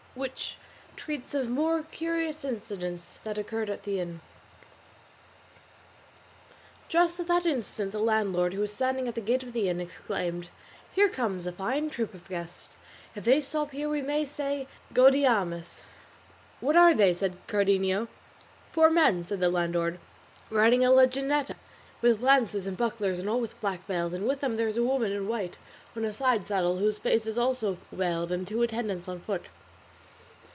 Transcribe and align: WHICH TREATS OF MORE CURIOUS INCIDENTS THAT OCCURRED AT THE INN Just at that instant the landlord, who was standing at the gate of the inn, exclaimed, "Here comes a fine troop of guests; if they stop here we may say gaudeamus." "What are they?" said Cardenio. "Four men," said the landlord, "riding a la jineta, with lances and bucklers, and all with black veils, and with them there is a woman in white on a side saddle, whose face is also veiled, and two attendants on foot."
WHICH 0.13 0.57
TREATS 0.97 1.33
OF 1.35 1.47
MORE 1.49 1.83
CURIOUS 1.83 2.43
INCIDENTS 2.43 3.19
THAT 3.23 3.37
OCCURRED 3.37 3.69
AT 3.69 3.83
THE 3.83 4.01
INN 4.01 4.19
Just 6.89 7.21
at 7.21 7.29
that 7.29 7.45
instant 7.45 7.93
the 7.93 7.99
landlord, 7.99 8.53
who 8.53 8.59
was 8.59 8.73
standing 8.73 9.07
at 9.07 9.15
the 9.15 9.21
gate 9.21 9.41
of 9.41 9.53
the 9.53 9.69
inn, 9.69 9.79
exclaimed, 9.79 10.49
"Here 10.93 11.07
comes 11.07 11.45
a 11.45 11.53
fine 11.53 11.89
troop 11.89 12.13
of 12.13 12.27
guests; 12.27 12.67
if 13.15 13.23
they 13.23 13.39
stop 13.39 13.71
here 13.71 13.87
we 13.87 14.01
may 14.01 14.25
say 14.25 14.67
gaudeamus." 14.93 15.83
"What 16.59 16.75
are 16.75 16.93
they?" 16.93 17.13
said 17.13 17.37
Cardenio. 17.47 18.09
"Four 18.69 18.89
men," 18.89 19.25
said 19.25 19.39
the 19.39 19.47
landlord, 19.47 19.97
"riding 20.49 20.83
a 20.83 20.91
la 20.91 21.05
jineta, 21.05 21.55
with 22.01 22.19
lances 22.19 22.67
and 22.67 22.75
bucklers, 22.75 23.19
and 23.19 23.29
all 23.29 23.39
with 23.39 23.57
black 23.61 23.85
veils, 23.85 24.11
and 24.11 24.27
with 24.27 24.41
them 24.41 24.57
there 24.57 24.67
is 24.67 24.75
a 24.75 24.83
woman 24.83 25.13
in 25.13 25.29
white 25.29 25.55
on 25.95 26.03
a 26.03 26.11
side 26.11 26.45
saddle, 26.45 26.79
whose 26.79 26.99
face 26.99 27.25
is 27.25 27.37
also 27.37 27.77
veiled, 27.93 28.29
and 28.33 28.45
two 28.45 28.61
attendants 28.61 29.07
on 29.07 29.21
foot." 29.21 29.45